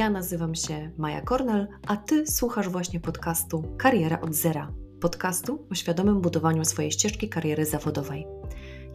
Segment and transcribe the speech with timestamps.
[0.00, 4.72] Ja nazywam się Maja Kornel, a Ty słuchasz właśnie podcastu Kariera od Zera.
[5.00, 8.26] Podcastu o świadomym budowaniu swojej ścieżki kariery zawodowej.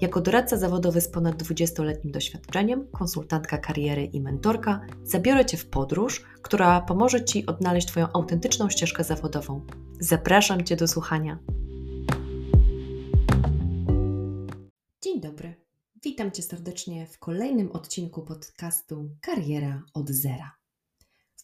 [0.02, 6.24] Jako doradca zawodowy z ponad 20-letnim doświadczeniem, konsultantka kariery i mentorka, zabiorę Cię w podróż,
[6.42, 9.66] która pomoże Ci odnaleźć Twoją autentyczną ścieżkę zawodową.
[10.00, 11.40] Zapraszam Cię do słuchania.
[15.02, 15.56] Dzień dobry.
[16.04, 20.55] Witam Cię serdecznie w kolejnym odcinku podcastu Kariera od Zera.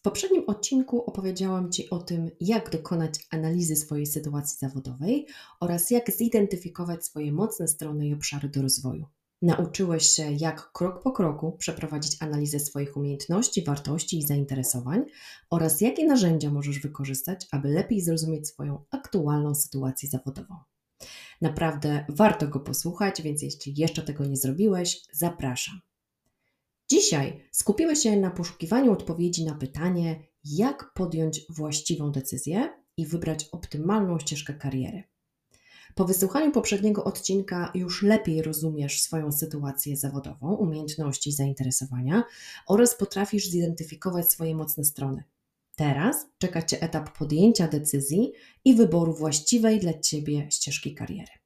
[0.02, 5.28] W poprzednim odcinku opowiedziałam Ci o tym, jak dokonać analizy swojej sytuacji zawodowej
[5.60, 9.06] oraz jak zidentyfikować swoje mocne strony i obszary do rozwoju.
[9.42, 15.04] Nauczyłeś się, jak krok po kroku przeprowadzić analizę swoich umiejętności, wartości i zainteresowań
[15.50, 20.56] oraz jakie narzędzia możesz wykorzystać, aby lepiej zrozumieć swoją aktualną sytuację zawodową.
[21.42, 25.82] Naprawdę warto go posłuchać, więc jeśli jeszcze tego nie zrobiłeś, zapraszam.
[26.92, 34.20] Dzisiaj skupimy się na poszukiwaniu odpowiedzi na pytanie, jak podjąć właściwą decyzję i wybrać optymalną
[34.20, 35.04] ścieżkę kariery.
[35.96, 42.24] Po wysłuchaniu poprzedniego odcinka już lepiej rozumiesz swoją sytuację zawodową, umiejętności i zainteresowania
[42.68, 45.24] oraz potrafisz zidentyfikować swoje mocne strony.
[45.76, 48.32] Teraz czeka Cię etap podjęcia decyzji
[48.66, 51.41] i wyboru właściwej dla Ciebie ścieżki kariery.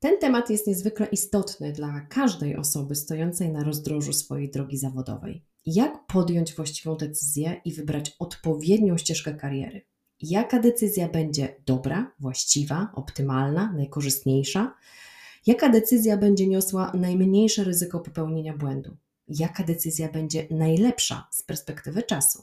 [0.00, 5.44] Ten temat jest niezwykle istotny dla każdej osoby stojącej na rozdrożu swojej drogi zawodowej.
[5.66, 9.82] Jak podjąć właściwą decyzję i wybrać odpowiednią ścieżkę kariery?
[10.20, 14.74] Jaka decyzja będzie dobra, właściwa, optymalna, najkorzystniejsza?
[15.46, 18.96] Jaka decyzja będzie niosła najmniejsze ryzyko popełnienia błędu?
[19.28, 22.42] Jaka decyzja będzie najlepsza z perspektywy czasu?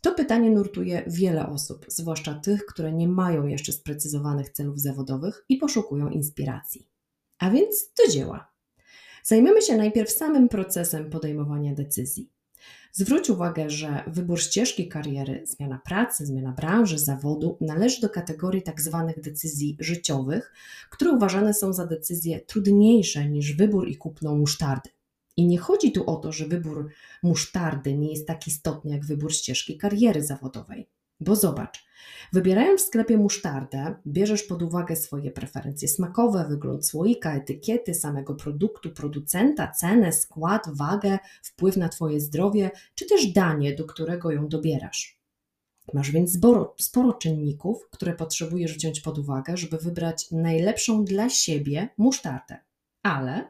[0.00, 5.56] To pytanie nurtuje wiele osób, zwłaszcza tych, które nie mają jeszcze sprecyzowanych celów zawodowych i
[5.56, 6.88] poszukują inspiracji.
[7.38, 8.52] A więc do dzieła.
[9.22, 12.30] Zajmiemy się najpierw samym procesem podejmowania decyzji.
[12.92, 19.04] Zwróć uwagę, że wybór ścieżki kariery, zmiana pracy, zmiana branży, zawodu należy do kategorii tzw.
[19.06, 20.52] Tak decyzji życiowych,
[20.90, 24.90] które uważane są za decyzje trudniejsze niż wybór i kupno musztardy.
[25.36, 26.90] I nie chodzi tu o to, że wybór
[27.22, 30.88] musztardy nie jest tak istotny jak wybór ścieżki kariery zawodowej.
[31.20, 31.84] Bo zobacz,
[32.32, 38.90] wybierając w sklepie musztardę, bierzesz pod uwagę swoje preferencje smakowe, wygląd słoika, etykiety samego produktu,
[38.90, 45.20] producenta, cenę, skład, wagę, wpływ na Twoje zdrowie, czy też danie, do którego ją dobierasz.
[45.94, 51.88] Masz więc sporo, sporo czynników, które potrzebujesz wziąć pod uwagę, żeby wybrać najlepszą dla siebie
[51.98, 52.56] musztardę.
[53.02, 53.48] Ale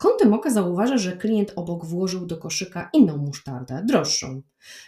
[0.00, 4.42] Kątem oka zauważa, że klient obok włożył do koszyka inną musztardę, droższą.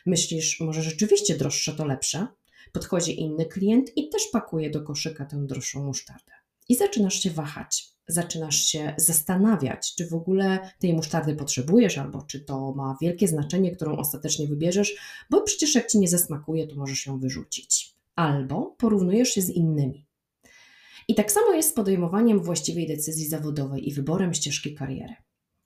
[0.07, 2.35] Myślisz, może rzeczywiście droższa to lepsza?
[2.73, 6.33] Podchodzi inny klient i też pakuje do koszyka tę droższą musztardę.
[6.69, 12.41] I zaczynasz się wahać, zaczynasz się zastanawiać, czy w ogóle tej musztardy potrzebujesz, albo czy
[12.41, 14.97] to ma wielkie znaczenie, którą ostatecznie wybierzesz,
[15.31, 17.95] bo przecież jak ci nie zasmakuje, to możesz ją wyrzucić.
[18.15, 20.07] Albo porównujesz się z innymi.
[21.09, 25.15] I tak samo jest z podejmowaniem właściwej decyzji zawodowej i wyborem ścieżki kariery.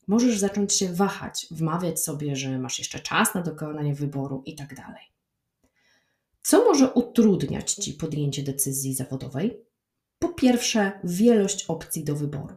[0.06, 4.74] Możesz zacząć się wahać, wmawiać sobie, że masz jeszcze czas na dokonanie wyboru i tak
[4.74, 5.02] dalej.
[6.42, 9.64] Co może utrudniać Ci podjęcie decyzji zawodowej?
[10.18, 12.54] Po pierwsze, wielość opcji do wyboru.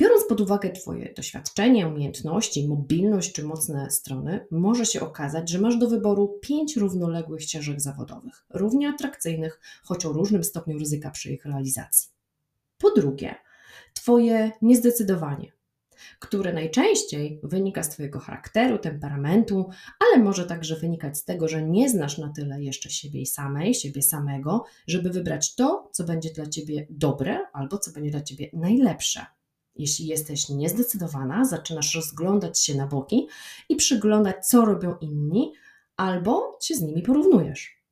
[0.00, 5.78] Biorąc pod uwagę Twoje doświadczenie, umiejętności, mobilność czy mocne strony, może się okazać, że masz
[5.78, 11.44] do wyboru pięć równoległych ścieżek zawodowych, równie atrakcyjnych, choć o różnym stopniu ryzyka przy ich
[11.44, 12.10] realizacji.
[12.78, 13.34] Po drugie,
[13.94, 15.52] Twoje niezdecydowanie,
[16.18, 21.90] które najczęściej wynika z Twojego charakteru, temperamentu, ale może także wynikać z tego, że nie
[21.90, 26.86] znasz na tyle jeszcze siebie samej, siebie samego, żeby wybrać to, co będzie dla Ciebie
[26.90, 29.26] dobre albo co będzie dla Ciebie najlepsze.
[29.76, 33.28] Jeśli jesteś niezdecydowana, zaczynasz rozglądać się na boki
[33.68, 35.52] i przyglądać, co robią inni,
[35.96, 37.82] albo się z nimi porównujesz.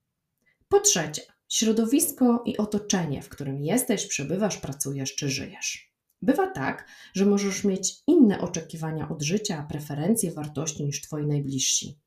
[0.68, 5.92] Po trzecie, środowisko i otoczenie, w którym jesteś, przebywasz, pracujesz czy żyjesz.
[6.22, 11.98] Bywa tak, że możesz mieć inne oczekiwania od życia, preferencje, wartości niż twoi najbliżsi.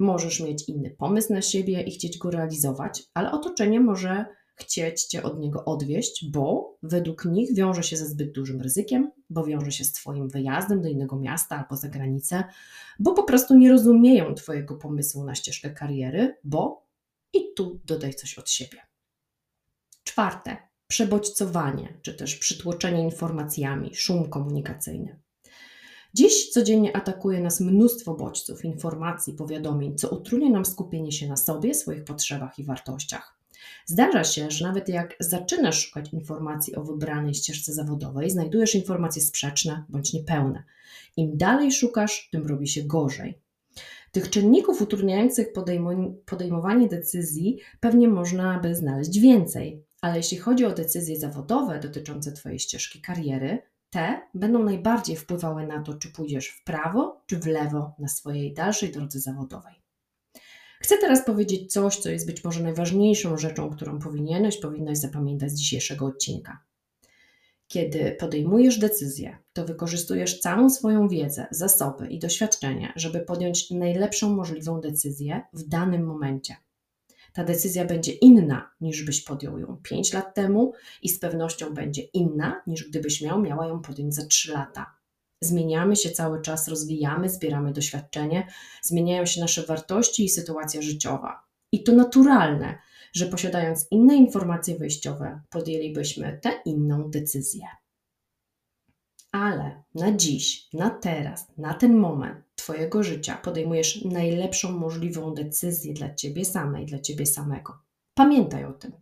[0.00, 4.26] Możesz mieć inny pomysł na siebie i chcieć go realizować, ale otoczenie może
[4.62, 9.44] chcieć cię od niego odwieść, bo według nich wiąże się ze zbyt dużym ryzykiem, bo
[9.44, 12.44] wiąże się z Twoim wyjazdem do innego miasta albo za granicę,
[12.98, 16.86] bo po prostu nie rozumieją Twojego pomysłu na ścieżkę kariery, bo
[17.32, 18.78] i tu dodaj coś od siebie.
[20.04, 20.56] Czwarte,
[20.86, 25.20] przebodźcowanie, czy też przytłoczenie informacjami, szum komunikacyjny.
[26.14, 31.74] Dziś codziennie atakuje nas mnóstwo bodźców, informacji, powiadomień, co utrudnia nam skupienie się na sobie,
[31.74, 33.41] swoich potrzebach i wartościach.
[33.86, 39.84] Zdarza się, że nawet jak zaczynasz szukać informacji o wybranej ścieżce zawodowej, znajdujesz informacje sprzeczne
[39.88, 40.64] bądź niepełne.
[41.16, 43.38] Im dalej szukasz, tym robi się gorzej.
[44.12, 45.48] Tych czynników utrudniających
[46.26, 52.58] podejmowanie decyzji pewnie można by znaleźć więcej, ale jeśli chodzi o decyzje zawodowe dotyczące Twojej
[52.58, 57.94] ścieżki kariery, te będą najbardziej wpływały na to, czy pójdziesz w prawo, czy w lewo
[57.98, 59.81] na swojej dalszej drodze zawodowej.
[60.82, 65.54] Chcę teraz powiedzieć coś, co jest być może najważniejszą rzeczą, którą powinieneś, powinnaś zapamiętać z
[65.54, 66.58] dzisiejszego odcinka.
[67.68, 74.80] Kiedy podejmujesz decyzję, to wykorzystujesz całą swoją wiedzę, zasoby i doświadczenie, żeby podjąć najlepszą możliwą
[74.80, 76.56] decyzję w danym momencie.
[77.32, 82.02] Ta decyzja będzie inna niż byś podjął ją 5 lat temu i z pewnością będzie
[82.02, 85.01] inna niż gdybyś miał, miała ją podjąć za 3 lata.
[85.42, 88.46] Zmieniamy się cały czas, rozwijamy, zbieramy doświadczenie,
[88.82, 91.44] zmieniają się nasze wartości i sytuacja życiowa.
[91.72, 92.78] I to naturalne,
[93.12, 97.66] że posiadając inne informacje wejściowe, podjęlibyśmy tę inną decyzję.
[99.32, 106.14] Ale na dziś, na teraz, na ten moment Twojego życia podejmujesz najlepszą możliwą decyzję dla
[106.14, 107.78] Ciebie samej, dla Ciebie samego.
[108.14, 108.92] Pamiętaj o tym.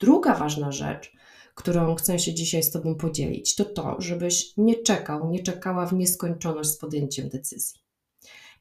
[0.00, 1.16] Druga ważna rzecz,
[1.56, 5.92] którą chcę się dzisiaj z Tobą podzielić, to to, żebyś nie czekał, nie czekała w
[5.92, 7.80] nieskończoność z podjęciem decyzji.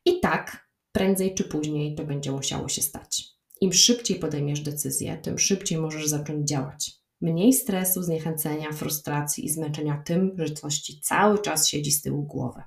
[0.05, 3.23] I tak, prędzej czy później to będzie musiało się stać.
[3.61, 6.91] Im szybciej podejmiesz decyzję, tym szybciej możesz zacząć działać.
[7.21, 12.23] Mniej stresu, zniechęcenia, frustracji i zmęczenia tym, że coś ci cały czas siedzi z tyłu
[12.23, 12.61] głowy.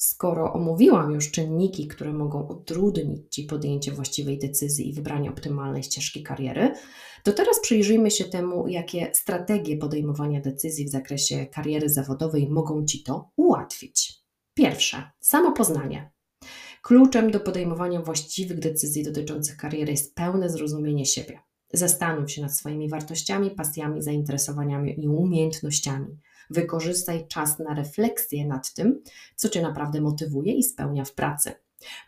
[0.00, 6.22] Skoro omówiłam już czynniki, które mogą utrudnić Ci podjęcie właściwej decyzji i wybranie optymalnej ścieżki
[6.22, 6.72] kariery,
[7.24, 13.02] to teraz przyjrzyjmy się temu, jakie strategie podejmowania decyzji w zakresie kariery zawodowej mogą Ci
[13.02, 14.14] to ułatwić.
[14.54, 16.10] Pierwsze, samopoznanie.
[16.82, 21.40] Kluczem do podejmowania właściwych decyzji dotyczących kariery jest pełne zrozumienie siebie.
[21.72, 26.18] Zastanów się nad swoimi wartościami, pasjami, zainteresowaniami i umiejętnościami.
[26.50, 29.02] Wykorzystaj czas na refleksję nad tym,
[29.36, 31.52] co Cię naprawdę motywuje i spełnia w pracy.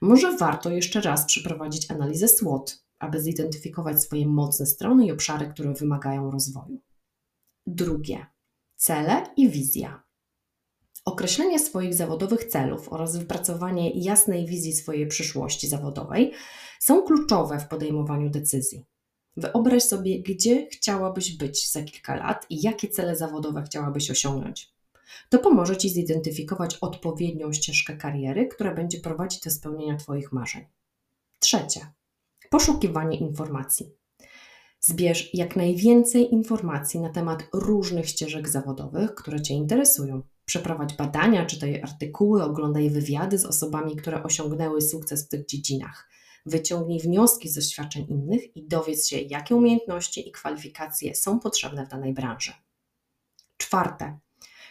[0.01, 5.73] Może warto jeszcze raz przeprowadzić analizę SWOT, aby zidentyfikować swoje mocne strony i obszary, które
[5.73, 6.81] wymagają rozwoju.
[7.67, 8.27] Drugie
[8.77, 10.03] cele i wizja.
[11.05, 16.33] Określenie swoich zawodowych celów oraz wypracowanie jasnej wizji swojej przyszłości zawodowej
[16.81, 18.85] są kluczowe w podejmowaniu decyzji.
[19.37, 24.73] Wyobraź sobie, gdzie chciałabyś być za kilka lat i jakie cele zawodowe chciałabyś osiągnąć.
[25.29, 30.65] To pomoże Ci zidentyfikować odpowiednią ścieżkę kariery, która będzie prowadzić do spełnienia Twoich marzeń.
[31.39, 31.81] Trzecie,
[32.51, 33.91] poszukiwanie informacji.
[34.81, 40.23] Zbierz jak najwięcej informacji na temat różnych ścieżek zawodowych, które Cię interesują.
[40.45, 46.09] Przeprowadź badania, czytaj artykuły, oglądaj wywiady z osobami, które osiągnęły sukces w tych dziedzinach.
[46.47, 51.89] Wyciągnij wnioski z doświadczeń innych i dowiedz się, jakie umiejętności i kwalifikacje są potrzebne w
[51.89, 52.53] danej branży.
[53.57, 54.19] Czwarte,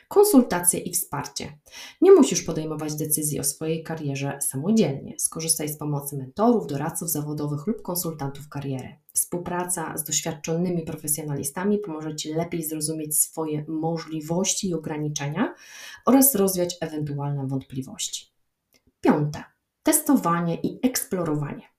[0.07, 1.57] konsultacje i wsparcie.
[2.01, 5.19] Nie musisz podejmować decyzji o swojej karierze samodzielnie.
[5.19, 8.95] Skorzystaj z pomocy mentorów, doradców zawodowych lub konsultantów kariery.
[9.13, 15.55] Współpraca z doświadczonymi profesjonalistami pomoże Ci lepiej zrozumieć swoje możliwości i ograniczenia
[16.05, 18.25] oraz rozwiać ewentualne wątpliwości.
[19.01, 19.43] Piąte,
[19.83, 21.69] testowanie i eksplorowanie.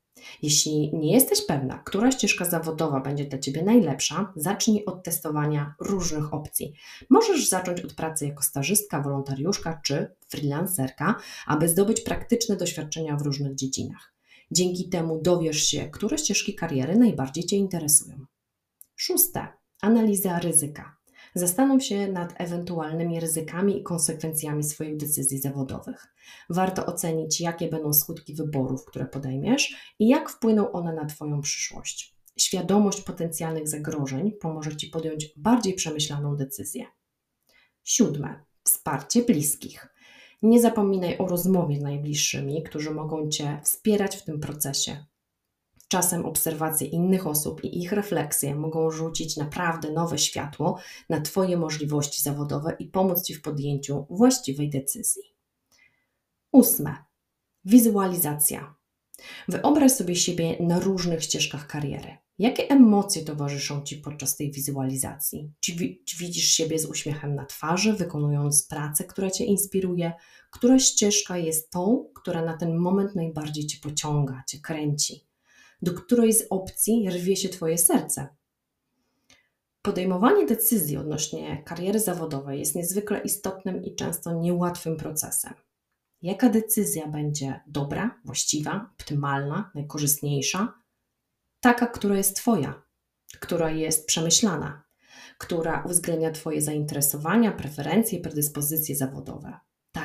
[0.43, 6.35] Jeśli nie jesteś pewna, która ścieżka zawodowa będzie dla Ciebie najlepsza, zacznij od testowania różnych
[6.35, 6.75] opcji.
[7.11, 11.15] Możesz zacząć od pracy jako stażystka, wolontariuszka czy freelancerka,
[11.47, 14.15] aby zdobyć praktyczne doświadczenia w różnych dziedzinach.
[14.51, 18.27] Dzięki temu dowiesz się, które ścieżki kariery najbardziej Cię interesują.
[18.97, 19.49] Szóste.
[19.83, 21.00] Analiza ryzyka.
[21.35, 26.15] Zastanów się nad ewentualnymi ryzykami i konsekwencjami swoich decyzji zawodowych.
[26.51, 32.17] Warto ocenić, jakie będą skutki wyborów, które podejmiesz i jak wpłyną one na Twoją przyszłość.
[32.39, 36.87] Świadomość potencjalnych zagrożeń pomoże Ci podjąć bardziej przemyślaną decyzję.
[37.85, 38.45] Siódme.
[38.65, 39.95] Wsparcie bliskich.
[40.43, 45.05] Nie zapominaj o rozmowie z najbliższymi, którzy mogą Cię wspierać w tym procesie.
[45.91, 50.79] Czasem obserwacje innych osób i ich refleksje mogą rzucić naprawdę nowe światło
[51.09, 55.23] na Twoje możliwości zawodowe i pomóc Ci w podjęciu właściwej decyzji.
[56.53, 56.97] Ósme.
[57.65, 58.75] Wizualizacja.
[59.49, 62.17] Wyobraź sobie siebie na różnych ścieżkach kariery.
[62.39, 65.53] Jakie emocje towarzyszą Ci podczas tej wizualizacji?
[65.61, 65.73] Czy,
[66.19, 70.13] widzisz siebie z uśmiechem na twarzy, wykonując pracę, która Cię inspiruje?
[70.51, 75.30] Która ścieżka jest tą, która na ten moment najbardziej Cię pociąga, Cię kręci?
[75.83, 78.29] Do której z opcji rwie się Twoje serce.
[79.83, 85.55] Podejmowanie decyzji odnośnie kariery zawodowej jest niezwykle istotnym i często niełatwym procesem.
[86.23, 90.75] Jaka decyzja będzie dobra, właściwa, optymalna, najkorzystniejsza?
[91.61, 92.83] Taka, która jest Twoja,
[93.41, 94.83] która jest przemyślana,
[95.39, 99.59] która uwzględnia Twoje zainteresowania, preferencje, predyspozycje zawodowe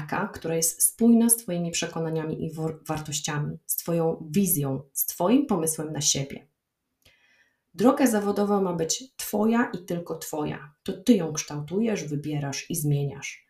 [0.06, 2.52] taka, która jest spójna z Twoimi przekonaniami i
[2.88, 6.48] wartościami, z Twoją wizją, z Twoim pomysłem na siebie.
[7.74, 10.74] Droga zawodowa ma być Twoja i tylko Twoja.
[10.84, 13.45] To Ty ją kształtujesz, wybierasz i zmieniasz.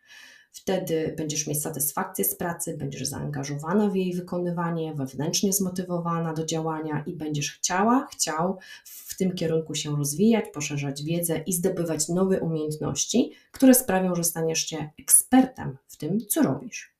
[0.56, 7.04] Wtedy będziesz mieć satysfakcję z pracy, będziesz zaangażowana w jej wykonywanie, wewnętrznie zmotywowana do działania
[7.06, 13.32] i będziesz chciała, chciał w tym kierunku się rozwijać, poszerzać wiedzę i zdobywać nowe umiejętności,
[13.52, 16.96] które sprawią, że staniesz się ekspertem w tym, co robisz.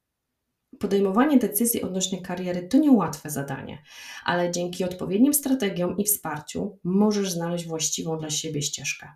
[0.78, 3.82] Podejmowanie decyzji odnośnie kariery to niełatwe zadanie,
[4.24, 9.08] ale dzięki odpowiednim strategiom i wsparciu możesz znaleźć właściwą dla siebie ścieżkę.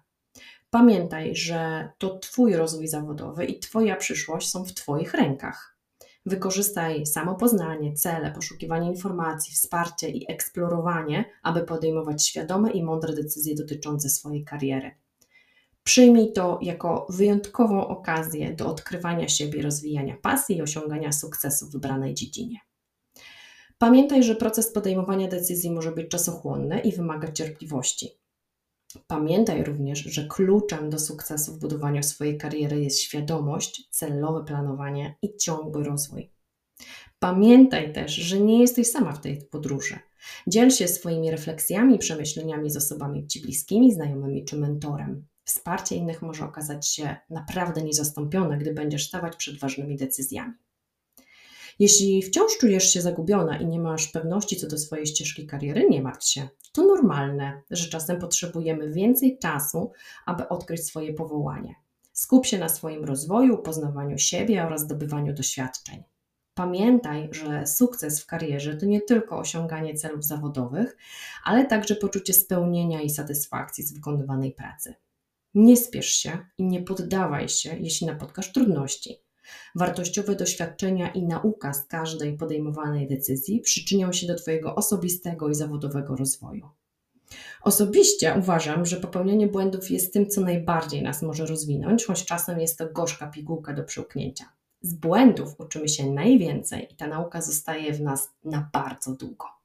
[0.70, 5.76] Pamiętaj, że to Twój rozwój zawodowy i Twoja przyszłość są w Twoich rękach.
[6.26, 14.08] Wykorzystaj samopoznanie, cele, poszukiwanie informacji, wsparcie i eksplorowanie, aby podejmować świadome i mądre decyzje dotyczące
[14.08, 14.90] swojej kariery.
[15.84, 22.14] Przyjmij to jako wyjątkową okazję do odkrywania siebie, rozwijania pasji i osiągania sukcesu w wybranej
[22.14, 22.58] dziedzinie.
[23.78, 28.19] Pamiętaj, że proces podejmowania decyzji może być czasochłonny i wymaga cierpliwości.
[29.06, 35.36] Pamiętaj również, że kluczem do sukcesu w budowaniu swojej kariery jest świadomość, celowe planowanie i
[35.36, 36.30] ciągły rozwój.
[37.18, 39.98] Pamiętaj też, że nie jesteś sama w tej podróży.
[40.46, 45.26] Dziel się swoimi refleksjami i przemyśleniami z osobami Ci bliskimi, znajomymi czy mentorem.
[45.44, 50.52] Wsparcie innych może okazać się naprawdę niezastąpione, gdy będziesz stawać przed ważnymi decyzjami.
[51.80, 56.02] Jeśli wciąż czujesz się zagubiona i nie masz pewności co do swojej ścieżki kariery, nie
[56.02, 56.48] martw się.
[56.72, 59.92] To normalne, że czasem potrzebujemy więcej czasu,
[60.26, 61.74] aby odkryć swoje powołanie.
[62.12, 66.02] Skup się na swoim rozwoju, poznawaniu siebie oraz zdobywaniu doświadczeń.
[66.54, 70.96] Pamiętaj, że sukces w karierze to nie tylko osiąganie celów zawodowych,
[71.44, 74.94] ale także poczucie spełnienia i satysfakcji z wykonywanej pracy.
[75.54, 79.29] Nie spiesz się i nie poddawaj się, jeśli napotkasz trudności.
[79.74, 86.16] Wartościowe doświadczenia i nauka z każdej podejmowanej decyzji przyczynią się do Twojego osobistego i zawodowego
[86.16, 86.68] rozwoju.
[87.62, 92.78] Osobiście uważam, że popełnianie błędów jest tym, co najbardziej nas może rozwinąć, choć czasem jest
[92.78, 94.44] to gorzka pigułka do przełknięcia.
[94.82, 99.59] Z błędów uczymy się najwięcej i ta nauka zostaje w nas na bardzo długo.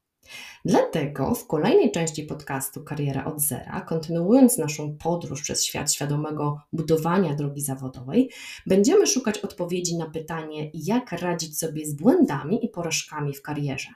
[0.65, 7.35] Dlatego w kolejnej części podcastu Kariera od Zera, kontynuując naszą podróż przez świat świadomego budowania
[7.35, 8.29] drogi zawodowej,
[8.65, 13.89] będziemy szukać odpowiedzi na pytanie, jak radzić sobie z błędami i porażkami w karierze.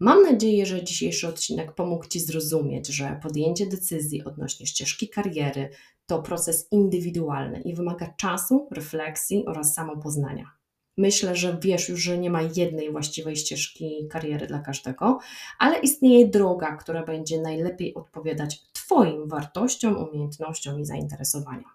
[0.00, 5.70] Mam nadzieję, że dzisiejszy odcinek pomógł Ci zrozumieć, że podjęcie decyzji odnośnie ścieżki kariery
[6.06, 10.61] to proces indywidualny i wymaga czasu, refleksji oraz samopoznania.
[10.96, 15.18] Myślę, że wiesz już, że nie ma jednej właściwej ścieżki kariery dla każdego,
[15.58, 21.70] ale istnieje droga, która będzie najlepiej odpowiadać Twoim wartościom, umiejętnościom i zainteresowaniom.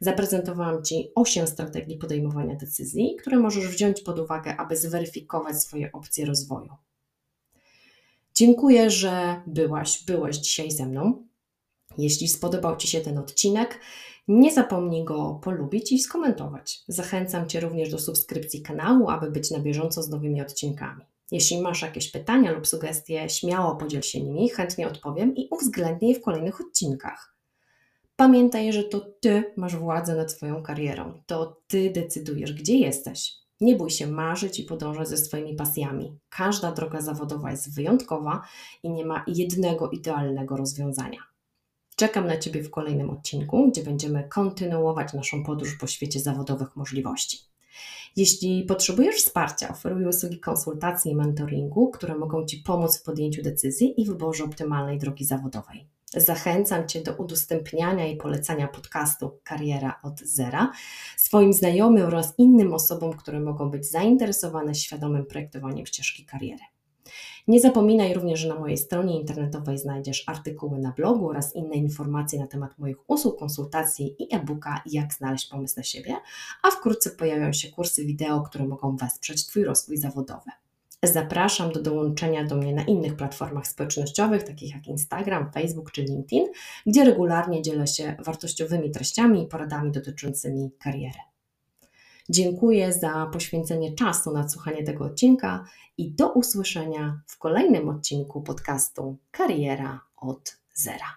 [0.00, 6.26] Zaprezentowałam Ci 8 strategii podejmowania decyzji, które możesz wziąć pod uwagę, aby zweryfikować swoje opcje
[6.26, 6.72] rozwoju.
[8.34, 11.26] Dziękuję, że byłaś, byłeś dzisiaj ze mną.
[11.98, 13.80] Jeśli spodobał Ci się ten odcinek,
[14.28, 16.80] nie zapomnij go polubić i skomentować.
[16.88, 21.04] Zachęcam Cię również do subskrypcji kanału, aby być na bieżąco z nowymi odcinkami.
[21.30, 26.14] Jeśli masz jakieś pytania lub sugestie, śmiało podziel się nimi, chętnie odpowiem i uwzględnię je
[26.14, 27.34] w kolejnych odcinkach.
[28.16, 33.32] Pamiętaj, że to Ty masz władzę nad swoją karierą, to Ty decydujesz, gdzie jesteś.
[33.60, 36.18] Nie bój się marzyć i podążać ze swoimi pasjami.
[36.28, 38.42] Każda droga zawodowa jest wyjątkowa
[38.82, 41.18] i nie ma jednego idealnego rozwiązania.
[41.98, 47.38] Czekam na Ciebie w kolejnym odcinku, gdzie będziemy kontynuować naszą podróż po świecie zawodowych możliwości.
[48.16, 54.00] Jeśli potrzebujesz wsparcia, oferuję usługi konsultacji i mentoringu, które mogą Ci pomóc w podjęciu decyzji
[54.00, 55.86] i wyborze optymalnej drogi zawodowej.
[56.16, 60.72] Zachęcam Cię do udostępniania i polecania podcastu Kariera od Zera
[61.16, 66.62] swoim znajomym oraz innym osobom, które mogą być zainteresowane świadomym projektowaniem ścieżki kariery.
[67.48, 72.38] Nie zapominaj również, że na mojej stronie internetowej znajdziesz artykuły na blogu oraz inne informacje
[72.38, 76.16] na temat moich usług, konsultacji i e-booka Jak znaleźć pomysł na siebie,
[76.62, 80.50] a wkrótce pojawią się kursy wideo, które mogą wesprzeć Twój rozwój zawodowy.
[81.02, 86.46] Zapraszam do dołączenia do mnie na innych platformach społecznościowych, takich jak Instagram, Facebook czy LinkedIn,
[86.86, 91.18] gdzie regularnie dzielę się wartościowymi treściami i poradami dotyczącymi kariery.
[92.30, 95.64] Dziękuję za poświęcenie czasu na słuchanie tego odcinka
[95.98, 101.16] i do usłyszenia w kolejnym odcinku podcastu Kariera od Zera.